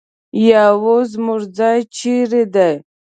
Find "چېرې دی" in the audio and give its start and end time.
1.95-2.71